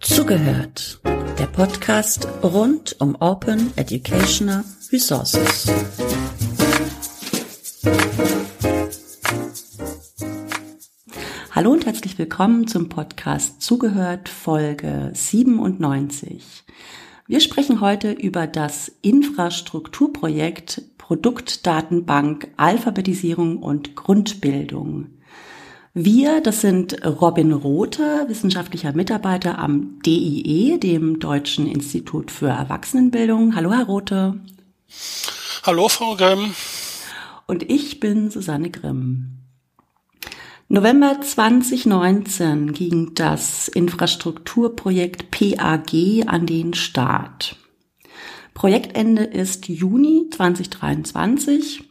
[0.00, 1.00] Zugehört.
[1.38, 4.62] Der Podcast rund um Open Educational
[4.92, 5.66] Resources.
[11.50, 16.64] Hallo und herzlich willkommen zum Podcast Zugehört Folge 97.
[17.26, 25.06] Wir sprechen heute über das Infrastrukturprojekt Produktdatenbank Alphabetisierung und Grundbildung.
[25.94, 33.56] Wir, das sind Robin Rothe, wissenschaftlicher Mitarbeiter am DIE, dem Deutschen Institut für Erwachsenenbildung.
[33.56, 34.38] Hallo, Herr Rothe.
[35.62, 36.54] Hallo, Frau Grimm.
[37.46, 39.38] Und ich bin Susanne Grimm.
[40.68, 47.56] November 2019 ging das Infrastrukturprojekt PAG an den Start.
[48.58, 51.84] Projektende ist Juni 2023.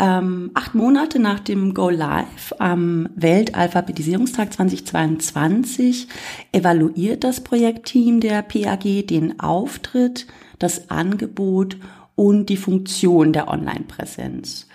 [0.00, 6.08] Ähm, acht Monate nach dem Go Live am Weltalphabetisierungstag 2022
[6.50, 10.26] evaluiert das Projektteam der PAG den Auftritt,
[10.58, 11.76] das Angebot
[12.16, 14.66] und die Funktion der Online-Präsenz.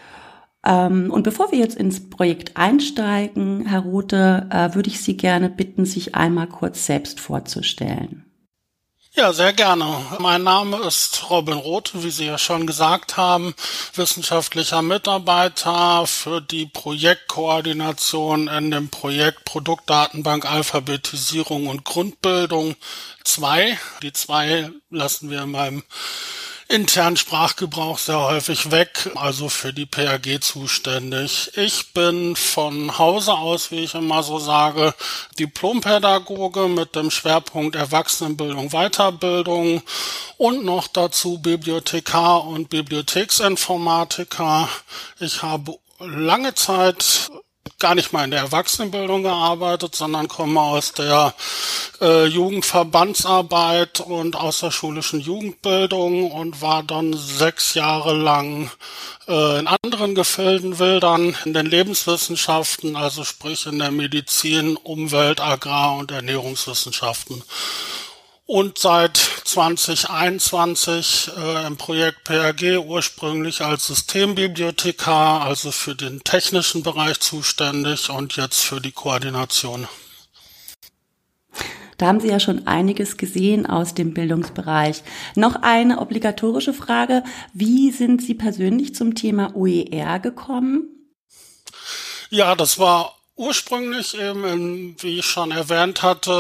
[0.66, 5.50] Ähm, und bevor wir jetzt ins Projekt einsteigen, Herr Rothe, äh, würde ich Sie gerne
[5.50, 8.25] bitten, sich einmal kurz selbst vorzustellen.
[9.18, 10.06] Ja, sehr gerne.
[10.20, 13.56] Mein Name ist Robin Roth, wie Sie ja schon gesagt haben,
[13.94, 22.76] wissenschaftlicher Mitarbeiter für die Projektkoordination in dem Projekt Produktdatenbank Alphabetisierung und Grundbildung
[23.24, 23.80] 2.
[24.02, 25.84] Die zwei lassen wir in meinem
[26.68, 31.52] internen Sprachgebrauch sehr häufig weg, also für die PAG zuständig.
[31.56, 34.94] Ich bin von Hause aus, wie ich immer so sage,
[35.38, 39.84] Diplompädagoge mit dem Schwerpunkt Erwachsenenbildung, Weiterbildung
[40.38, 44.68] und noch dazu Bibliothekar und Bibliotheksinformatiker.
[45.20, 47.30] Ich habe lange Zeit
[47.80, 51.34] gar nicht mal in der Erwachsenenbildung gearbeitet, sondern komme aus der
[52.02, 58.72] äh, Jugendverbandsarbeit und außerschulischen Jugendbildung und war dann sechs Jahre lang
[59.28, 65.98] äh, in anderen Gefilden wildern, in den Lebenswissenschaften, also sprich in der Medizin, Umwelt, Agrar-
[65.98, 67.44] und Ernährungswissenschaften
[68.46, 77.20] und seit 2021 äh, im Projekt PRG ursprünglich als Systembibliothekar, also für den technischen Bereich
[77.20, 79.88] zuständig und jetzt für die Koordination.
[81.98, 85.02] Da haben Sie ja schon einiges gesehen aus dem Bildungsbereich.
[85.36, 87.24] Noch eine obligatorische Frage.
[87.54, 90.90] Wie sind Sie persönlich zum Thema OER gekommen?
[92.30, 96.32] Ja, das war ursprünglich eben, in, wie ich schon erwähnt hatte,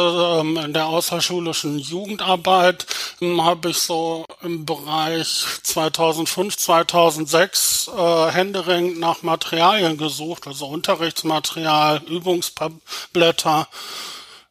[0.41, 2.85] ähm, in der außerschulischen Jugendarbeit
[3.21, 12.01] ähm, habe ich so im Bereich 2005, 2006 äh, händeringend nach Materialien gesucht, also Unterrichtsmaterial,
[12.07, 13.67] Übungsblätter,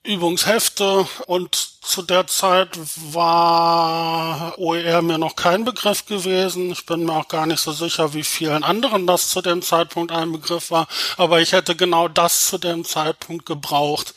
[0.04, 2.78] Übungshefte und zu der Zeit
[3.14, 6.70] war OER mir noch kein Begriff gewesen.
[6.70, 10.12] Ich bin mir auch gar nicht so sicher, wie vielen anderen das zu dem Zeitpunkt
[10.12, 10.88] ein Begriff war.
[11.16, 14.14] Aber ich hätte genau das zu dem Zeitpunkt gebraucht.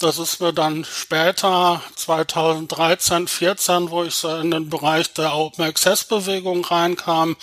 [0.00, 5.64] Das ist mir dann später, 2013, 14, wo ich so in den Bereich der Open
[5.64, 7.36] Access Bewegung reinkam,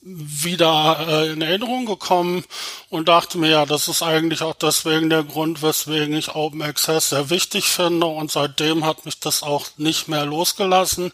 [0.00, 2.44] wieder äh, in Erinnerung gekommen
[2.88, 7.08] und dachte mir, ja, das ist eigentlich auch deswegen der Grund, weswegen ich Open Access
[7.08, 11.12] sehr wichtig finde und seitdem hat mich das auch nicht mehr losgelassen.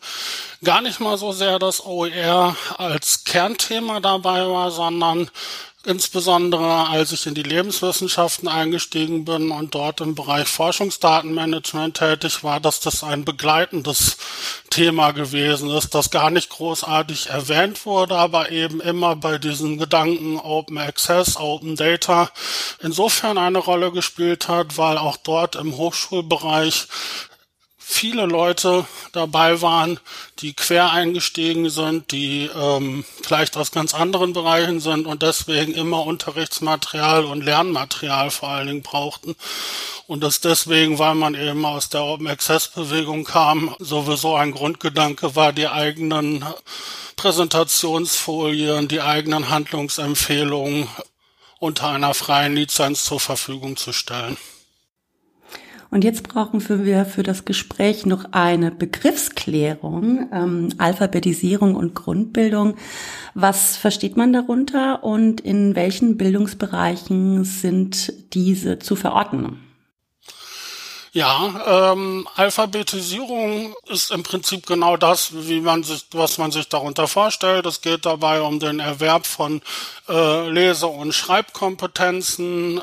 [0.62, 5.30] Gar nicht mal so sehr, dass OER als Kernthema dabei war, sondern
[5.84, 12.60] insbesondere als ich in die Lebenswissenschaften eingestiegen bin und dort im Bereich Forschungsdatenmanagement tätig war,
[12.60, 14.16] dass das ein begleitendes
[14.70, 20.38] Thema gewesen ist, das gar nicht großartig erwähnt wurde, aber eben immer bei diesen Gedanken
[20.38, 22.30] Open Access, Open Data
[22.82, 26.86] insofern eine Rolle gespielt hat, weil auch dort im Hochschulbereich
[27.86, 30.00] viele Leute dabei waren,
[30.38, 36.06] die quer eingestiegen sind, die ähm, vielleicht aus ganz anderen Bereichen sind und deswegen immer
[36.06, 39.36] Unterrichtsmaterial und Lernmaterial vor allen Dingen brauchten.
[40.06, 45.36] Und das deswegen, weil man eben aus der Open Access Bewegung kam, sowieso ein Grundgedanke
[45.36, 46.44] war, die eigenen
[47.16, 50.88] Präsentationsfolien, die eigenen Handlungsempfehlungen
[51.58, 54.36] unter einer freien Lizenz zur Verfügung zu stellen.
[55.94, 62.74] Und jetzt brauchen wir für das Gespräch noch eine Begriffsklärung, ähm, Alphabetisierung und Grundbildung.
[63.34, 69.60] Was versteht man darunter und in welchen Bildungsbereichen sind diese zu verorten?
[71.12, 77.06] Ja, ähm, Alphabetisierung ist im Prinzip genau das, wie man sich, was man sich darunter
[77.06, 77.66] vorstellt.
[77.66, 79.62] Es geht dabei um den Erwerb von
[80.08, 82.82] äh, Lese- und Schreibkompetenzen.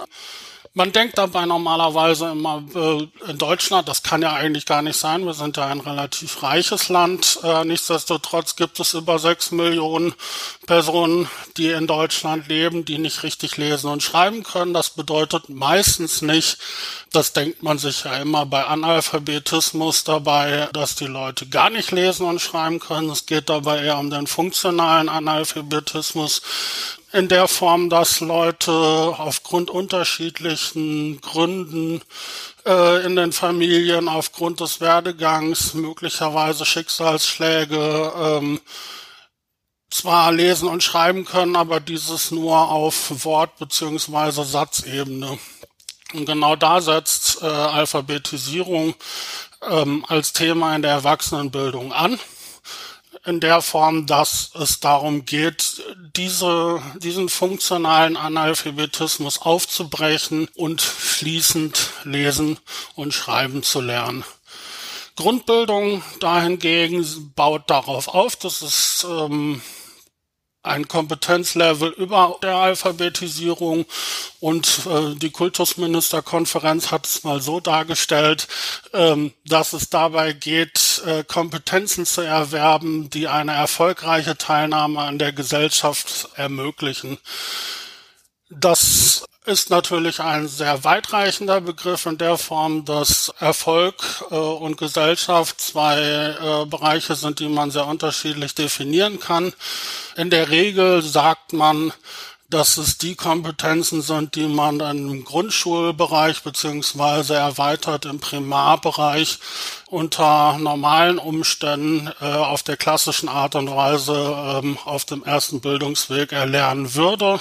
[0.73, 5.25] Man denkt dabei normalerweise immer äh, in Deutschland, das kann ja eigentlich gar nicht sein,
[5.25, 7.39] wir sind ja ein relativ reiches Land.
[7.44, 10.13] Äh, nichtsdestotrotz gibt es über sechs Millionen
[10.68, 11.27] Personen,
[11.57, 14.73] die in Deutschland leben, die nicht richtig lesen und schreiben können.
[14.73, 16.57] Das bedeutet meistens nicht,
[17.12, 22.25] das denkt man sich ja immer bei Analphabetismus dabei, dass die Leute gar nicht lesen
[22.25, 23.09] und schreiben können.
[23.09, 26.41] Es geht dabei eher um den funktionalen Analphabetismus
[27.13, 32.02] in der Form, dass Leute aufgrund unterschiedlichen Gründen
[32.66, 38.62] äh, in den Familien, aufgrund des Werdegangs, möglicherweise Schicksalsschläge, ähm,
[39.90, 45.38] zwar lesen und schreiben können, aber dieses nur auf Wort- beziehungsweise Satzebene.
[46.13, 48.96] Und genau da setzt äh, Alphabetisierung
[49.69, 52.18] ähm, als Thema in der Erwachsenenbildung an
[53.25, 55.83] in der Form, dass es darum geht,
[56.15, 62.59] diese, diesen funktionalen Analphabetismus aufzubrechen und fließend lesen
[62.95, 64.23] und schreiben zu lernen.
[65.15, 69.62] Grundbildung dahingegen baut darauf auf, dass es ähm,
[70.63, 73.86] ein Kompetenzlevel über der Alphabetisierung
[74.40, 78.48] und äh, die Kultusministerkonferenz hat es mal so dargestellt,
[78.94, 85.34] ähm, dass es dabei geht, äh, Kompetenzen zu erwerben, die eine erfolgreiche Teilnahme an der
[85.34, 87.18] Gesellschaft ermöglichen.
[88.50, 93.95] Das ist natürlich ein sehr weitreichender Begriff in der Form, dass Erfolg
[94.29, 99.53] äh, und Gesellschaft zwei äh, Bereiche sind, die man sehr unterschiedlich definieren kann.
[100.15, 101.91] In der Regel sagt man,
[102.49, 109.39] dass es die Kompetenzen sind, die man im Grundschulbereich beziehungsweise erweitert im Primarbereich
[109.88, 116.31] unter normalen Umständen äh, auf der klassischen Art und Weise ähm, auf dem ersten Bildungsweg
[116.31, 117.39] erlernen würde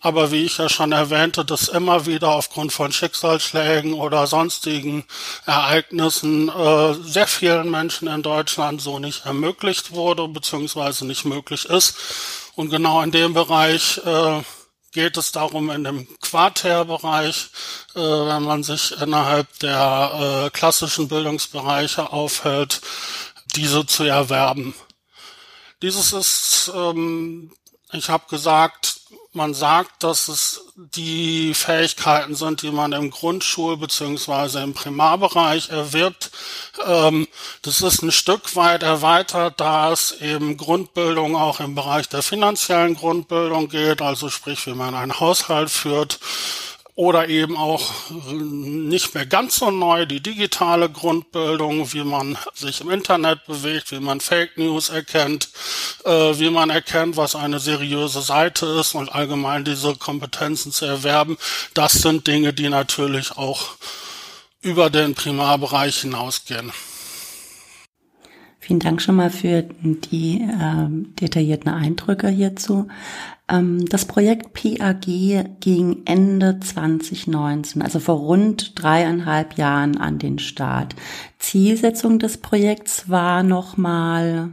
[0.00, 5.04] aber wie ich ja schon erwähnte, das immer wieder aufgrund von Schicksalsschlägen oder sonstigen
[5.44, 11.96] Ereignissen äh, sehr vielen Menschen in Deutschland so nicht ermöglicht wurde, beziehungsweise nicht möglich ist.
[12.56, 14.42] Und genau in dem Bereich äh,
[14.92, 17.50] geht es darum, in dem Quartärbereich,
[17.94, 22.80] äh, wenn man sich innerhalb der äh, klassischen Bildungsbereiche aufhält,
[23.54, 24.74] diese zu erwerben.
[25.82, 27.52] Dieses ist, ähm,
[27.92, 28.99] ich habe gesagt,
[29.32, 36.30] man sagt, dass es die Fähigkeiten sind, die man im Grundschul- beziehungsweise im Primarbereich erwirbt.
[36.84, 37.28] Ähm,
[37.62, 42.96] das ist ein Stück weit erweitert, da es eben Grundbildung auch im Bereich der finanziellen
[42.96, 46.18] Grundbildung geht, also sprich, wie man einen Haushalt führt
[47.00, 52.90] oder eben auch nicht mehr ganz so neu die digitale Grundbildung, wie man sich im
[52.90, 55.48] Internet bewegt, wie man Fake News erkennt,
[56.04, 61.38] äh, wie man erkennt, was eine seriöse Seite ist und allgemein diese Kompetenzen zu erwerben.
[61.72, 63.76] Das sind Dinge, die natürlich auch
[64.60, 66.70] über den Primarbereich hinausgehen.
[68.58, 70.86] Vielen Dank schon mal für die äh,
[71.18, 72.88] detaillierten Eindrücke hierzu.
[73.50, 75.06] Ähm, das Projekt PAG
[75.60, 80.94] ging Ende 2019, also vor rund dreieinhalb Jahren an den Start.
[81.38, 84.52] Zielsetzung des Projekts war nochmal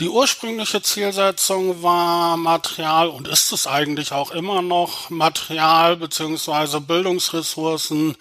[0.00, 8.16] die ursprüngliche Zielsetzung war Material und ist es eigentlich auch immer noch Material beziehungsweise Bildungsressourcen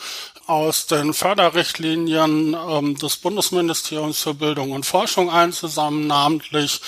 [0.50, 6.82] aus den Förderrichtlinien ähm, des Bundesministeriums für Bildung und Forschung einzusammeln, namentlich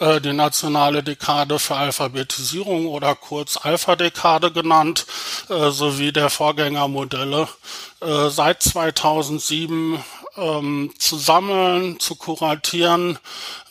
[0.00, 5.06] äh, die nationale Dekade für Alphabetisierung oder kurz Alpha-Dekade genannt,
[5.48, 7.48] äh, sowie der Vorgängermodelle
[8.00, 10.02] äh, seit 2007
[10.36, 13.20] ähm, zu sammeln, zu kuratieren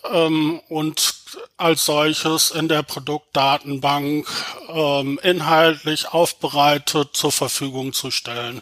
[0.09, 1.15] ähm, und
[1.57, 4.25] als solches in der Produktdatenbank
[4.69, 8.61] ähm, inhaltlich aufbereitet zur Verfügung zu stellen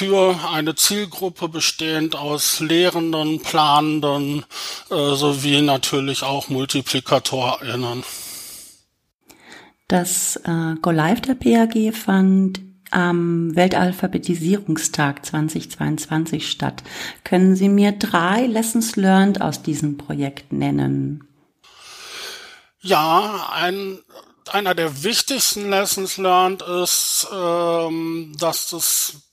[0.00, 4.46] für eine Zielgruppe bestehend aus Lehrenden, Planenden
[4.88, 8.02] äh, sowie natürlich auch MultiplikatorInnen.
[9.88, 16.82] Das äh, Go Live der PAG fand am Weltalphabetisierungstag 2022 statt.
[17.22, 21.28] Können Sie mir drei Lessons learned aus diesem Projekt nennen?
[22.80, 23.98] Ja, ein
[24.50, 29.29] einer der wichtigsten Lessons learned ist, ähm, dass das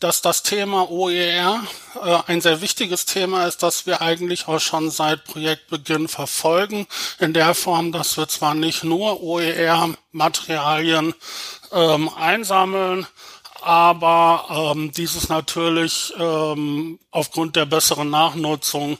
[0.00, 1.62] dass das Thema OER
[2.02, 6.86] äh, ein sehr wichtiges Thema ist, das wir eigentlich auch schon seit Projektbeginn verfolgen,
[7.18, 11.14] in der Form, dass wir zwar nicht nur OER-Materialien
[11.72, 13.06] ähm, einsammeln,
[13.60, 18.98] aber ähm, dieses natürlich ähm, aufgrund der besseren Nachnutzung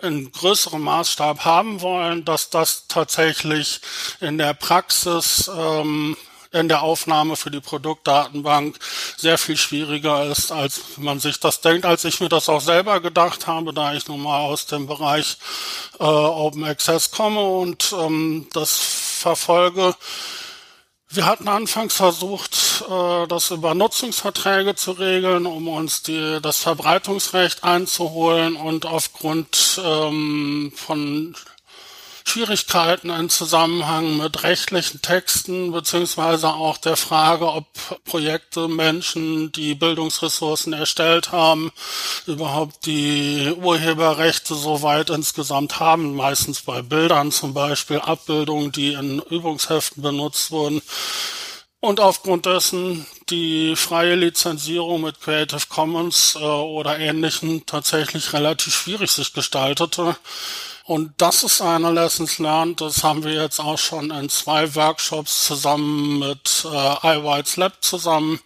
[0.00, 3.80] in größerem Maßstab haben wollen, dass das tatsächlich
[4.20, 6.16] in der Praxis ähm,
[6.56, 8.78] in der Aufnahme für die Produktdatenbank
[9.16, 13.00] sehr viel schwieriger ist, als man sich das denkt, als ich mir das auch selber
[13.00, 15.36] gedacht habe, da ich nun mal aus dem Bereich
[16.00, 19.94] äh, Open Access komme und ähm, das verfolge.
[21.08, 27.64] Wir hatten anfangs versucht, äh, das über Nutzungsverträge zu regeln, um uns die, das Verbreitungsrecht
[27.64, 31.34] einzuholen und aufgrund ähm, von
[32.28, 37.66] Schwierigkeiten im Zusammenhang mit rechtlichen Texten beziehungsweise auch der Frage, ob
[38.04, 41.70] Projekte Menschen, die Bildungsressourcen erstellt haben,
[42.26, 46.16] überhaupt die Urheberrechte so weit insgesamt haben.
[46.16, 50.82] Meistens bei Bildern zum Beispiel Abbildungen, die in Übungsheften benutzt wurden.
[51.78, 59.12] Und aufgrund dessen die freie Lizenzierung mit Creative Commons äh, oder ähnlichen tatsächlich relativ schwierig
[59.12, 60.16] sich gestaltete.
[60.86, 62.80] Und das ist eine Lessons Learned.
[62.80, 68.38] Das haben wir jetzt auch schon in zwei Workshops zusammen mit äh, iWhite's Lab zusammen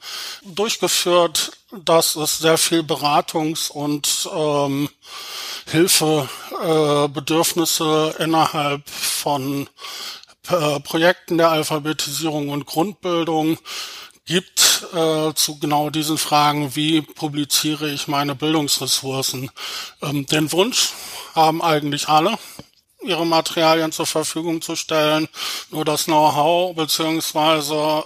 [0.43, 1.53] durchgeführt.
[1.85, 4.89] Das ist sehr viel Beratungs- und ähm,
[5.67, 9.69] Hilfebedürfnisse äh, innerhalb von
[10.49, 13.59] äh, Projekten der Alphabetisierung und Grundbildung
[14.31, 19.51] gibt äh, zu genau diesen Fragen, wie publiziere ich meine Bildungsressourcen.
[20.03, 20.91] Ähm, den Wunsch
[21.35, 22.39] haben eigentlich alle,
[23.03, 25.29] ihre Materialien zur Verfügung zu stellen.
[25.71, 28.05] Nur das Know-how beziehungsweise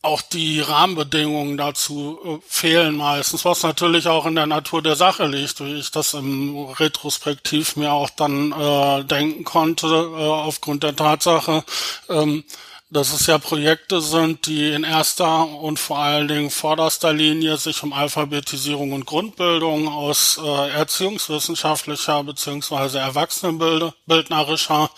[0.00, 5.26] auch die Rahmenbedingungen dazu äh, fehlen meistens, was natürlich auch in der Natur der Sache
[5.26, 10.94] liegt, wie ich das im Retrospektiv mir auch dann äh, denken konnte, äh, aufgrund der
[10.94, 11.64] Tatsache,
[12.08, 12.44] ähm,
[12.90, 17.82] dass es ja Projekte sind, die in erster und vor allen Dingen vorderster Linie sich
[17.82, 24.90] um Alphabetisierung und Grundbildung aus äh, erziehungswissenschaftlicher beziehungsweise erwachsenenbildnerischer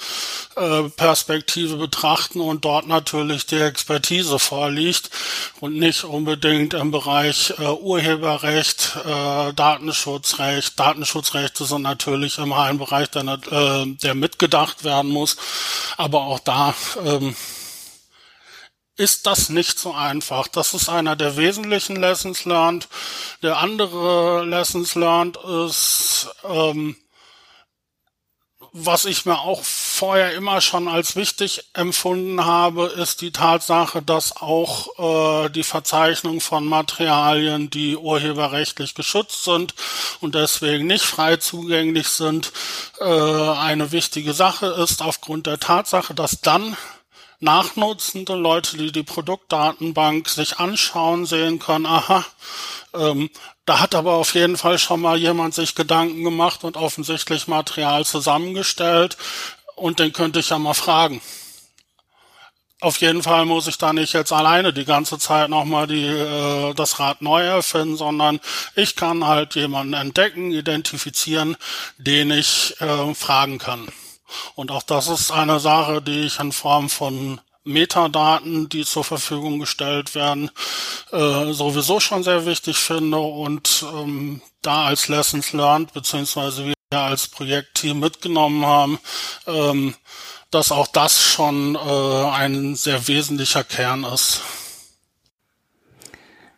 [0.55, 5.11] äh, Perspektive betrachten und dort natürlich die Expertise vorliegt
[5.59, 10.79] und nicht unbedingt im Bereich äh, Urheberrecht, äh, Datenschutzrecht.
[10.79, 15.37] Datenschutzrechte sind natürlich im einen Bereich, der, äh, der mitgedacht werden muss,
[15.97, 16.73] aber auch da
[17.05, 17.35] ähm,
[19.00, 20.47] ist das nicht so einfach.
[20.47, 22.87] Das ist einer der wesentlichen Lessons learned.
[23.42, 26.97] Der andere Lessons learned ist, ähm,
[28.73, 34.37] was ich mir auch vorher immer schon als wichtig empfunden habe, ist die Tatsache, dass
[34.37, 39.75] auch äh, die Verzeichnung von Materialien, die urheberrechtlich geschützt sind
[40.21, 42.52] und deswegen nicht frei zugänglich sind,
[43.00, 46.76] äh, eine wichtige Sache ist, aufgrund der Tatsache, dass dann
[47.41, 52.25] nachnutzende Leute, die die Produktdatenbank sich anschauen, sehen können, aha,
[52.95, 53.31] ähm,
[53.65, 58.05] da hat aber auf jeden Fall schon mal jemand sich Gedanken gemacht und offensichtlich Material
[58.05, 59.17] zusammengestellt
[59.77, 61.21] und den könnte ich ja mal fragen.
[62.83, 66.73] Auf jeden Fall muss ich da nicht jetzt alleine die ganze Zeit nochmal die, äh,
[66.75, 68.41] das Rad neu erfinden, sondern
[68.75, 71.57] ich kann halt jemanden entdecken, identifizieren,
[71.99, 73.87] den ich äh, fragen kann.
[74.55, 79.59] Und auch das ist eine Sache, die ich in Form von Metadaten, die zur Verfügung
[79.59, 80.51] gestellt werden,
[81.13, 87.29] äh, sowieso schon sehr wichtig finde und ähm, da als Lessons Learned beziehungsweise wir als
[87.29, 88.99] Projektteam mitgenommen haben,
[89.47, 89.95] ähm,
[90.51, 94.41] dass auch das schon äh, ein sehr wesentlicher Kern ist.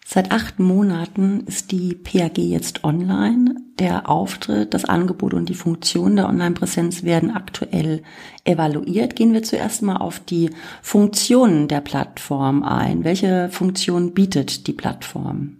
[0.06, 3.61] Seit acht Monaten ist die PAG jetzt online.
[3.78, 8.02] Der Auftritt, das Angebot und die Funktion der Online-Präsenz werden aktuell
[8.44, 9.16] evaluiert.
[9.16, 10.50] Gehen wir zuerst mal auf die
[10.82, 13.04] Funktionen der Plattform ein.
[13.04, 15.56] Welche Funktion bietet die Plattform?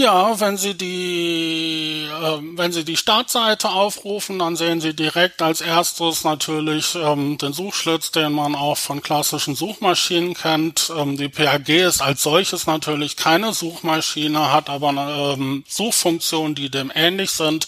[0.00, 5.60] Ja, wenn Sie die, äh, wenn Sie die Startseite aufrufen, dann sehen Sie direkt als
[5.60, 10.92] erstes natürlich ähm, den Suchschlitz, den man auch von klassischen Suchmaschinen kennt.
[10.96, 16.92] Ähm, die PAG ist als solches natürlich keine Suchmaschine, hat aber ähm, Suchfunktionen, die dem
[16.94, 17.66] ähnlich sind.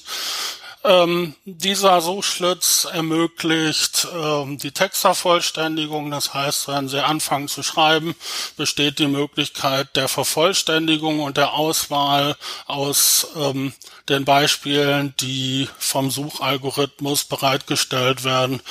[0.82, 6.10] Ähm, dieser Suchschlitz ermöglicht ähm, die Textvervollständigung.
[6.10, 8.14] Das heißt, wenn Sie anfangen zu schreiben,
[8.56, 12.34] besteht die Möglichkeit der Vervollständigung und der Auswahl
[12.66, 13.74] aus ähm,
[14.08, 18.62] den Beispielen, die vom Suchalgorithmus bereitgestellt werden.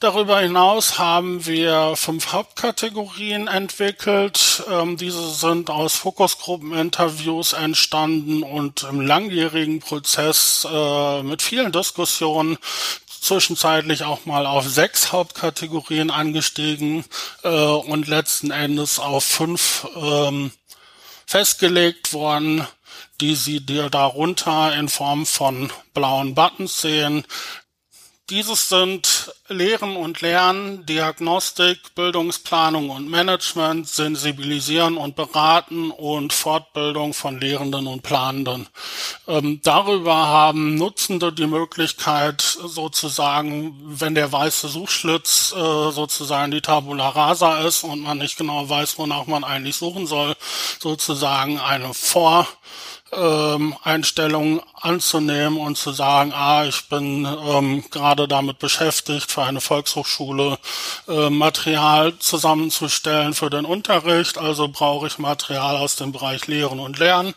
[0.00, 4.64] Darüber hinaus haben wir fünf Hauptkategorien entwickelt.
[4.70, 12.56] Ähm, diese sind aus Fokusgruppeninterviews entstanden und im langjährigen Prozess äh, mit vielen Diskussionen
[13.20, 17.04] zwischenzeitlich auch mal auf sechs Hauptkategorien angestiegen
[17.42, 20.50] äh, und letzten Endes auf fünf ähm,
[21.26, 22.66] festgelegt worden,
[23.20, 27.24] die Sie dir darunter in Form von blauen Buttons sehen.
[28.30, 37.40] Dieses sind Lehren und Lernen, Diagnostik, Bildungsplanung und Management, Sensibilisieren und Beraten und Fortbildung von
[37.40, 38.68] Lehrenden und Planenden.
[39.26, 47.08] Ähm, darüber haben Nutzende die Möglichkeit, sozusagen, wenn der weiße Suchschlitz äh, sozusagen die Tabula
[47.08, 50.36] rasa ist und man nicht genau weiß, wonach man eigentlich suchen soll,
[50.78, 52.46] sozusagen eine Vor-
[53.12, 59.60] ähm, Einstellung anzunehmen und zu sagen, ah, ich bin ähm, gerade damit beschäftigt, für eine
[59.60, 60.58] Volkshochschule
[61.08, 66.98] äh, Material zusammenzustellen für den Unterricht, also brauche ich Material aus dem Bereich Lehren und
[66.98, 67.34] Lernen.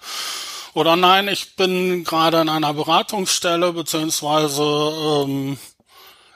[0.74, 5.58] Oder nein, ich bin gerade in einer Beratungsstelle beziehungsweise ähm,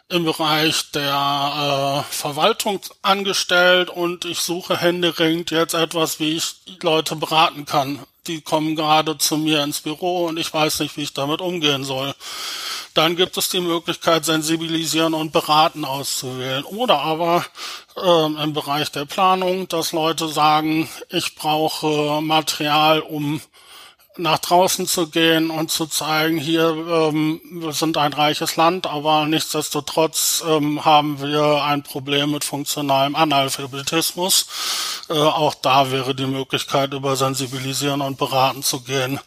[0.09, 7.15] im Bereich der äh, Verwaltung angestellt und ich suche händeringend jetzt etwas, wie ich Leute
[7.15, 11.13] beraten kann die kommen gerade zu mir ins Büro und ich weiß nicht, wie ich
[11.13, 12.13] damit umgehen soll.
[12.93, 16.63] Dann gibt es die Möglichkeit, sensibilisieren und beraten auszuwählen.
[16.63, 17.45] Oder aber
[18.03, 23.39] ähm, im Bereich der Planung, dass Leute sagen, ich brauche Material, um
[24.19, 29.25] nach draußen zu gehen und zu zeigen, hier ähm, wir sind ein reiches Land, aber
[29.25, 34.47] nichtsdestotrotz ähm, haben wir ein Problem mit funktionalem Analphabetismus.
[35.09, 39.19] Äh, auch da wäre die Möglichkeit, über Sensibilisieren und Beraten zu gehen.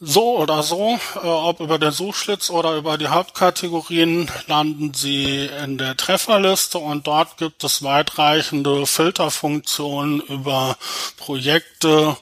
[0.00, 5.76] So oder so, äh, ob über den Suchschlitz oder über die Hauptkategorien, landen Sie in
[5.76, 10.76] der Trefferliste und dort gibt es weitreichende Filterfunktionen über
[11.16, 12.16] Projekte,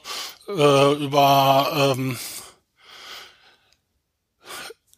[0.47, 2.17] äh, über ähm,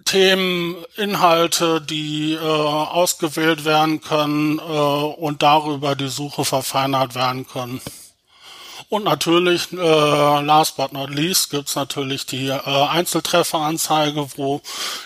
[0.06, 7.80] Themen, Inhalte, die äh, ausgewählt werden können äh, und darüber die Suche verfeinert werden können.
[8.90, 9.76] Und natürlich, äh,
[10.42, 14.62] last but not least, gibt's natürlich die äh, Einzeltrefferanzeige, wo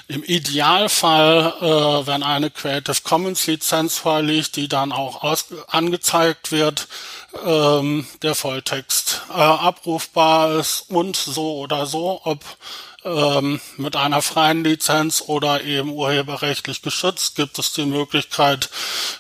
[0.08, 6.88] im Idealfall, äh, wenn eine Creative Commons Lizenz vorliegt, die dann auch aus angezeigt wird,
[7.46, 12.40] ähm, der Volltext äh, abrufbar ist und so oder so, ob
[13.04, 18.70] ähm, mit einer freien Lizenz oder eben urheberrechtlich geschützt, gibt es die Möglichkeit,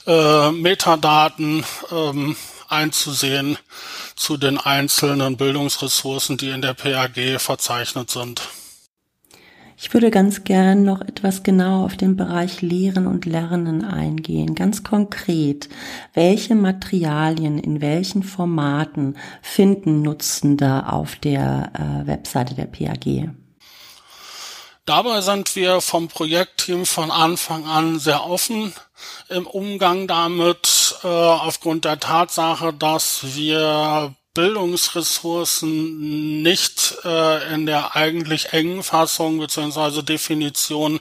[0.07, 2.37] äh, Metadaten ähm,
[2.73, 3.57] einzusehen
[4.15, 8.41] zu den einzelnen Bildungsressourcen, die in der PAG verzeichnet sind.
[9.77, 14.55] Ich würde ganz gern noch etwas genau auf den Bereich Lehren und Lernen eingehen.
[14.55, 15.67] Ganz konkret,
[16.13, 23.33] welche Materialien in welchen Formaten finden Nutzende auf der äh, Webseite der PAG?
[24.85, 28.73] Dabei sind wir vom Projektteam von Anfang an sehr offen
[29.29, 38.51] im Umgang damit, äh, aufgrund der Tatsache, dass wir Bildungsressourcen nicht äh, in der eigentlich
[38.51, 40.99] engen Fassung beziehungsweise Definition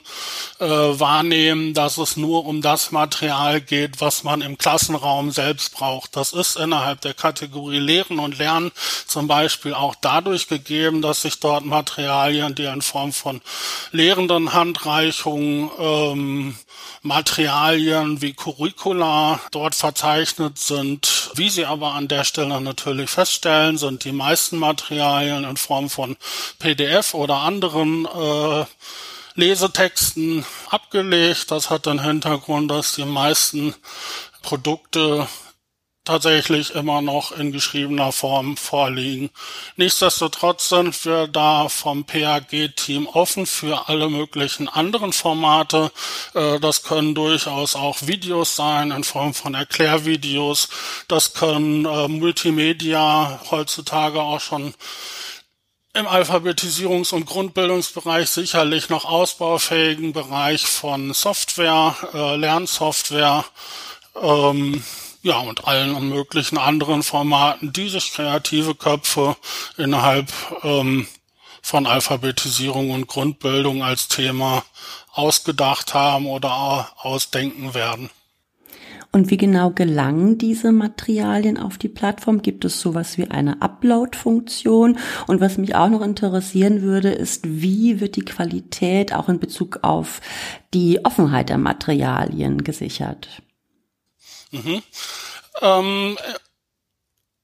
[0.59, 6.15] äh, wahrnehmen, dass es nur um das Material geht, was man im Klassenraum selbst braucht.
[6.15, 8.71] Das ist innerhalb der Kategorie Lehren und Lernen
[9.07, 13.41] zum Beispiel auch dadurch gegeben, dass sich dort Materialien, die in Form von
[13.91, 16.55] lehrenden Handreichungen ähm,
[17.01, 21.31] Materialien wie Curricula dort verzeichnet sind.
[21.35, 26.17] Wie Sie aber an der Stelle natürlich feststellen, sind die meisten Materialien in Form von
[26.59, 28.65] PDF oder anderen äh,
[29.35, 31.51] Lesetexten abgelegt.
[31.51, 33.73] Das hat den Hintergrund, dass die meisten
[34.41, 35.27] Produkte
[36.05, 39.29] tatsächlich immer noch in geschriebener Form vorliegen.
[39.77, 45.91] Nichtsdestotrotz sind wir da vom PAG-Team offen für alle möglichen anderen Formate.
[46.33, 50.69] Äh, das können durchaus auch Videos sein in Form von Erklärvideos.
[51.07, 54.73] Das können äh, Multimedia heutzutage auch schon
[55.93, 63.45] im Alphabetisierungs- und Grundbildungsbereich sicherlich noch ausbaufähigen Bereich von Software, äh, Lernsoftware,
[64.19, 64.83] ähm,
[65.23, 69.35] ja, und allen möglichen anderen Formaten, die sich kreative Köpfe
[69.77, 70.31] innerhalb
[70.63, 71.07] ähm,
[71.61, 74.63] von Alphabetisierung und Grundbildung als Thema
[75.13, 78.09] ausgedacht haben oder ausdenken werden.
[79.13, 82.41] Und wie genau gelangen diese Materialien auf die Plattform?
[82.41, 84.97] Gibt es sowas wie eine Upload-Funktion?
[85.27, 89.79] Und was mich auch noch interessieren würde, ist, wie wird die Qualität auch in Bezug
[89.83, 90.19] auf
[90.73, 93.43] die Offenheit der Materialien gesichert?
[94.53, 94.83] Mhm.
[95.61, 96.17] Ähm,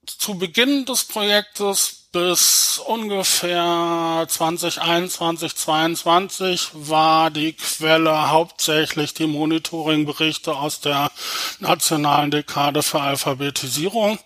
[0.05, 10.81] zu Beginn des Projektes bis ungefähr 2021, 2022 war die Quelle hauptsächlich die Monitoringberichte aus
[10.81, 11.11] der
[11.59, 14.19] nationalen Dekade für Alphabetisierung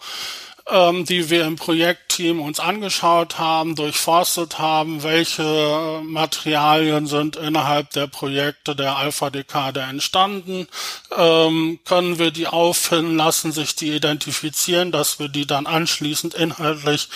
[0.70, 8.08] ähm, die wir im Projektteam uns angeschaut haben, durchforstet haben, welche Materialien sind innerhalb der
[8.08, 10.68] Projekte der Alpha-Dekade entstanden,
[11.18, 17.10] ähm, können wir die auffinden, lassen sich die identifizieren, dass wir die dann anschließend inhaltlich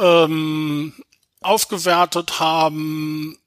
[0.00, 0.92] ähm,
[1.40, 3.39] aufgewertet haben,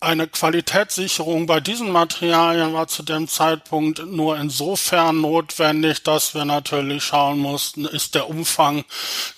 [0.00, 7.04] eine Qualitätssicherung bei diesen Materialien war zu dem Zeitpunkt nur insofern notwendig, dass wir natürlich
[7.04, 8.84] schauen mussten, ist der Umfang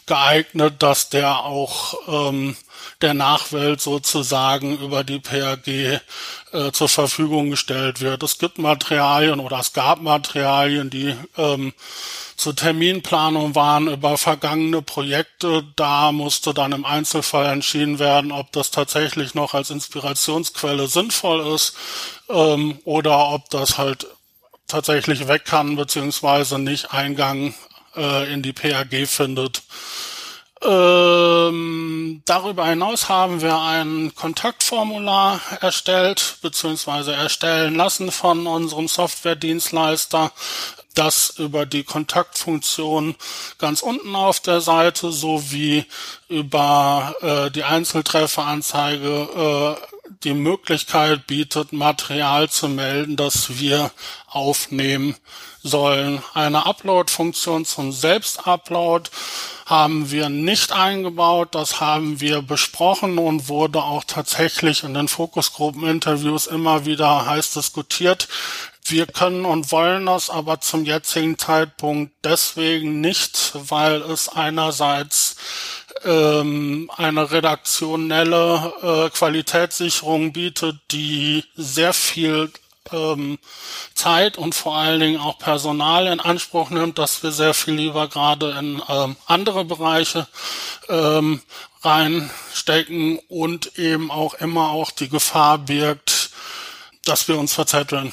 [0.06, 2.56] geeignet, dass der auch ähm,
[3.00, 6.00] der Nachwelt sozusagen über die PAG äh,
[6.72, 8.22] zur Verfügung gestellt wird.
[8.22, 11.72] Es gibt Materialien oder es gab Materialien, die ähm,
[12.36, 15.64] zur Terminplanung waren über vergangene Projekte.
[15.76, 21.74] Da musste dann im Einzelfall entschieden werden, ob das tatsächlich noch als Inspirationsquelle sinnvoll ist
[22.28, 24.06] ähm, oder ob das halt
[24.66, 27.54] tatsächlich weg kann beziehungsweise nicht Eingang
[27.96, 29.62] äh, in die PAG findet.
[30.64, 40.30] Ähm, darüber hinaus haben wir ein Kontaktformular erstellt beziehungsweise erstellen lassen von unserem Softwaredienstleister,
[40.94, 43.16] das über die Kontaktfunktion
[43.58, 45.86] ganz unten auf der Seite sowie
[46.28, 49.86] über äh, die Einzeltrefferanzeige äh,
[50.22, 53.90] die Möglichkeit bietet, Material zu melden, das wir
[54.28, 55.16] aufnehmen
[55.62, 56.22] sollen.
[56.34, 59.10] Eine Upload-Funktion zum Selbstupload
[59.66, 61.54] haben wir nicht eingebaut.
[61.54, 68.28] Das haben wir besprochen und wurde auch tatsächlich in den Fokusgruppeninterviews immer wieder heiß diskutiert.
[68.84, 75.36] Wir können und wollen das aber zum jetzigen Zeitpunkt deswegen nicht, weil es einerseits
[76.04, 82.50] ähm, eine redaktionelle äh, Qualitätssicherung bietet, die sehr viel
[82.92, 83.38] ähm,
[83.94, 88.08] Zeit und vor allen Dingen auch Personal in Anspruch nimmt, dass wir sehr viel lieber
[88.08, 90.26] gerade in ähm, andere Bereiche
[90.88, 91.42] ähm,
[91.82, 96.30] reinstecken und eben auch immer auch die Gefahr birgt,
[97.04, 98.12] dass wir uns verzetteln.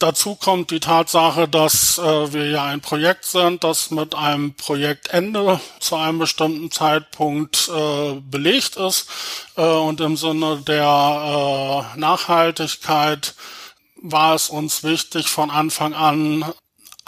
[0.00, 5.60] Dazu kommt die Tatsache, dass äh, wir ja ein Projekt sind, das mit einem Projektende
[5.78, 9.10] zu einem bestimmten Zeitpunkt äh, belegt ist.
[9.56, 13.34] Äh, und im Sinne der äh, Nachhaltigkeit
[14.00, 16.46] war es uns wichtig, von Anfang an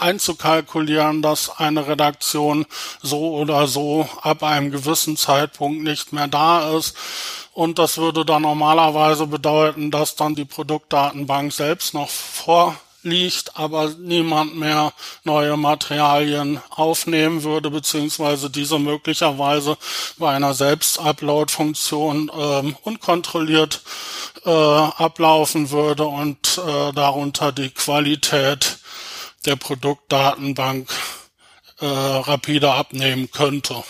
[0.02, 2.66] einzukalkulieren, dass eine Redaktion
[3.02, 6.96] so oder so ab einem gewissen Zeitpunkt nicht mehr da ist.
[7.52, 14.56] Und das würde dann normalerweise bedeuten, dass dann die Produktdatenbank selbst noch vorliegt, aber niemand
[14.56, 19.76] mehr neue Materialien aufnehmen würde, beziehungsweise diese möglicherweise
[20.16, 23.82] bei einer Selbstupload-Funktion ähm, unkontrolliert
[24.44, 28.78] äh, ablaufen würde und äh, darunter die Qualität
[29.46, 30.88] der Produktdatenbank
[31.80, 33.82] äh, rapide abnehmen könnte.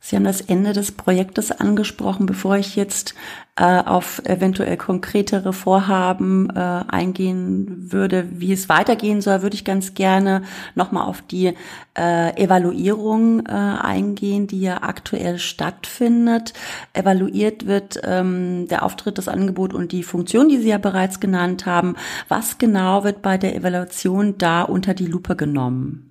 [0.00, 2.26] Sie haben das Ende des Projektes angesprochen.
[2.26, 3.14] Bevor ich jetzt
[3.56, 9.94] äh, auf eventuell konkretere Vorhaben äh, eingehen würde, wie es weitergehen soll, würde ich ganz
[9.94, 10.42] gerne
[10.74, 11.54] nochmal auf die
[11.98, 16.54] äh, Evaluierung äh, eingehen, die ja aktuell stattfindet.
[16.92, 21.66] Evaluiert wird ähm, der Auftritt, das Angebot und die Funktion, die Sie ja bereits genannt
[21.66, 21.96] haben.
[22.28, 26.09] Was genau wird bei der Evaluation da unter die Lupe genommen?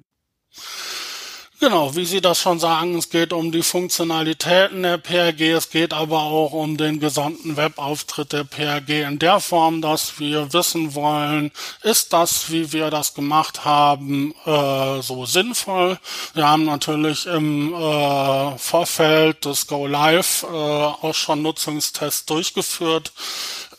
[1.62, 5.92] Genau, wie Sie das schon sagen, es geht um die Funktionalitäten der PRG, es geht
[5.92, 11.52] aber auch um den gesamten Webauftritt der PRG in der Form, dass wir wissen wollen,
[11.84, 16.00] ist das, wie wir das gemacht haben, äh, so sinnvoll.
[16.34, 23.12] Wir haben natürlich im äh, Vorfeld des Go Live äh, auch schon Nutzungstests durchgeführt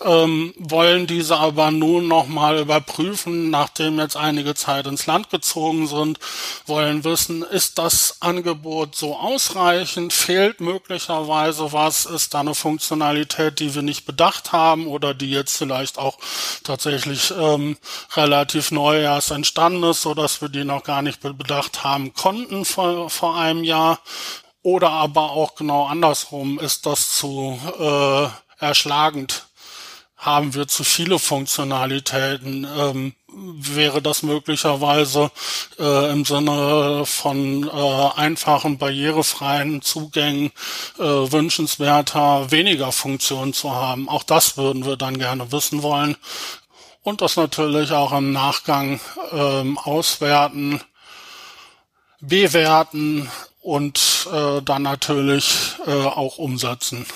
[0.03, 6.19] ähm, wollen diese aber nun nochmal überprüfen, nachdem jetzt einige Zeit ins Land gezogen sind,
[6.67, 13.75] wollen wissen, ist das Angebot so ausreichend, fehlt möglicherweise was, ist da eine Funktionalität, die
[13.75, 16.19] wir nicht bedacht haben oder die jetzt vielleicht auch
[16.65, 17.77] tatsächlich ähm,
[18.15, 22.65] relativ neu erst entstanden ist, so dass wir die noch gar nicht bedacht haben konnten
[22.65, 24.01] vor, vor einem Jahr.
[24.63, 28.29] Oder aber auch genau andersrum ist das zu äh,
[28.63, 29.50] erschlagend
[30.21, 32.67] haben wir zu viele Funktionalitäten.
[32.77, 35.31] Ähm, wäre das möglicherweise
[35.79, 40.53] äh, im Sinne von äh, einfachen, barrierefreien Zugängen
[40.99, 44.09] äh, wünschenswerter, weniger Funktionen zu haben.
[44.09, 46.17] Auch das würden wir dann gerne wissen wollen.
[47.03, 49.01] Und das natürlich auch im Nachgang
[49.33, 50.83] ähm, auswerten,
[52.21, 53.31] bewerten
[53.63, 57.07] und äh, dann natürlich äh, auch umsetzen.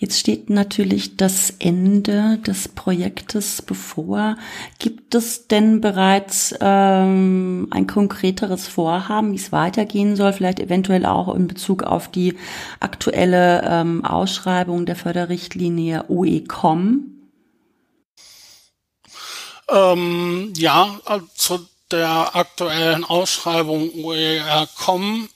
[0.00, 4.36] Jetzt steht natürlich das Ende des Projektes bevor.
[4.78, 11.34] Gibt es denn bereits ähm, ein konkreteres Vorhaben, wie es weitergehen soll, vielleicht eventuell auch
[11.34, 12.36] in Bezug auf die
[12.78, 17.18] aktuelle ähm, Ausschreibung der Förderrichtlinie OECOM?
[19.68, 21.00] Ähm, ja,
[21.34, 21.58] zu
[21.90, 25.28] der aktuellen Ausschreibung OERCOM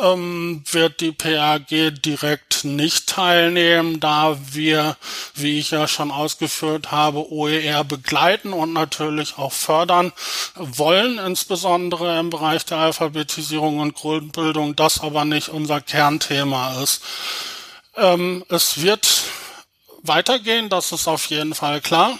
[0.00, 1.66] ähm, wird die PAG
[2.02, 4.96] direkt nicht teilnehmen, da wir,
[5.34, 10.12] wie ich ja schon ausgeführt habe, OER begleiten und natürlich auch fördern
[10.54, 17.02] wollen, insbesondere im Bereich der Alphabetisierung und Grundbildung, das aber nicht unser Kernthema ist.
[17.96, 19.24] Ähm, es wird
[20.02, 22.18] weitergehen, das ist auf jeden Fall klar.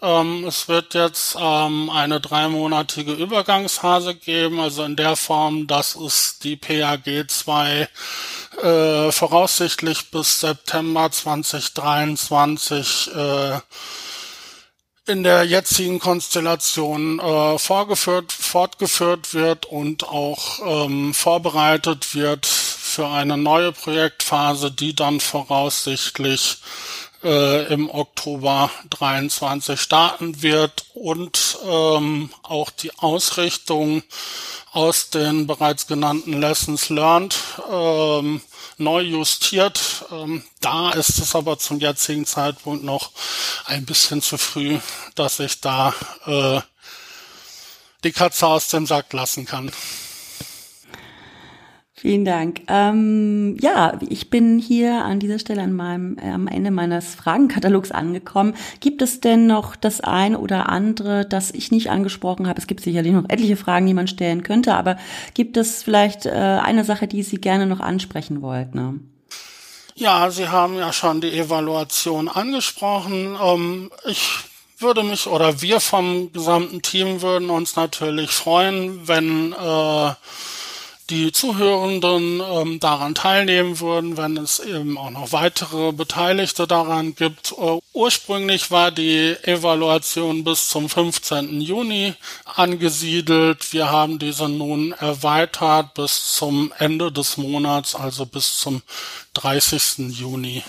[0.00, 6.38] Ähm, es wird jetzt ähm, eine dreimonatige Übergangsphase geben, also in der Form, dass es
[6.38, 7.88] die PAG 2
[8.62, 13.58] äh, voraussichtlich bis September 2023 äh,
[15.06, 23.36] in der jetzigen Konstellation äh, vorgeführt, fortgeführt wird und auch ähm, vorbereitet wird für eine
[23.36, 26.58] neue Projektphase, die dann voraussichtlich
[27.22, 34.02] äh, im Oktober 23 starten wird und ähm, auch die Ausrichtung
[34.72, 37.36] aus den bereits genannten Lessons learned
[37.70, 38.40] ähm,
[38.76, 40.06] neu justiert.
[40.12, 43.10] Ähm, da ist es aber zum jetzigen Zeitpunkt noch
[43.66, 44.78] ein bisschen zu früh,
[45.14, 45.94] dass ich da
[46.26, 46.60] äh,
[48.04, 49.72] die Katze aus dem Sack lassen kann.
[52.00, 52.60] Vielen Dank.
[52.68, 57.90] Ähm, ja, ich bin hier an dieser Stelle an meinem, äh, am Ende meines Fragenkatalogs
[57.90, 58.54] angekommen.
[58.78, 62.60] Gibt es denn noch das eine oder andere, das ich nicht angesprochen habe?
[62.60, 64.96] Es gibt sicherlich noch etliche Fragen, die man stellen könnte, aber
[65.34, 68.78] gibt es vielleicht äh, eine Sache, die Sie gerne noch ansprechen wollten?
[68.78, 69.00] Ne?
[69.96, 73.36] Ja, Sie haben ja schon die Evaluation angesprochen.
[73.42, 74.38] Ähm, ich
[74.78, 80.12] würde mich oder wir vom gesamten Team würden uns natürlich freuen, wenn äh,
[81.10, 87.52] die Zuhörenden ähm, daran teilnehmen würden, wenn es eben auch noch weitere Beteiligte daran gibt.
[87.52, 91.60] Äh, ursprünglich war die Evaluation bis zum 15.
[91.60, 93.72] Juni angesiedelt.
[93.72, 98.82] Wir haben diese nun erweitert bis zum Ende des Monats, also bis zum
[99.34, 100.10] 30.
[100.10, 100.62] Juni.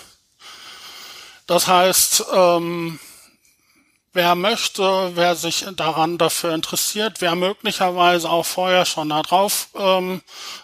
[1.48, 3.00] Das heißt, ähm,
[4.14, 10.22] wer möchte, wer sich daran dafür interessiert, wer möglicherweise auch vorher schon darauf ähm,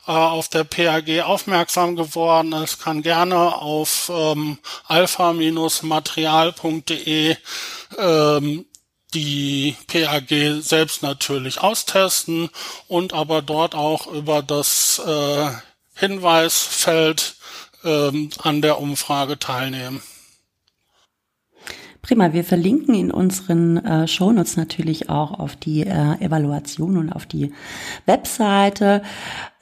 [0.08, 7.36] äh, auf der PAG aufmerksam geworden ist, kann gerne auf ähm, alpha-material.de
[7.98, 8.66] ähm,
[9.14, 12.50] die PAG selbst natürlich austesten
[12.88, 15.52] und aber dort auch über das äh,
[15.94, 17.36] Hinweisfeld
[17.86, 20.04] ähm, an der Umfrage teilnehmen.
[22.06, 27.26] Prima, wir verlinken in unseren äh, Shownotes natürlich auch auf die äh, Evaluation und auf
[27.26, 27.52] die
[28.06, 29.02] Webseite.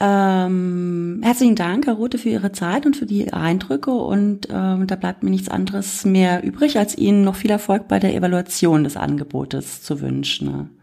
[0.02, 4.98] Ähm, herzlichen Dank, Herr Rote, für Ihre Zeit und für die Eindrücke und ähm, da
[4.98, 8.98] bleibt mir nichts anderes mehr übrig, als Ihnen noch viel Erfolg bei der Evaluation des
[8.98, 10.78] Angebotes zu wünschen.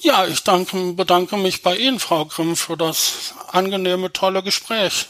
[0.00, 5.08] Ja, ich danke, bedanke mich bei Ihnen, Frau Grimm, für das angenehme, tolle Gespräch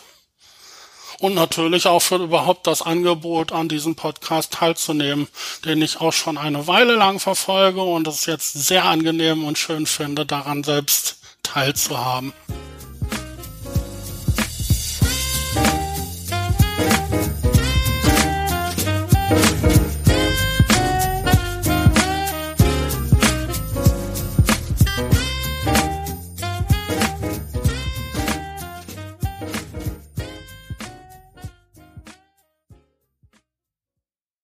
[1.19, 5.29] und natürlich auch für überhaupt das Angebot, an diesem Podcast teilzunehmen,
[5.65, 9.87] den ich auch schon eine Weile lang verfolge und es jetzt sehr angenehm und schön
[9.87, 12.33] finde, daran selbst teilzuhaben.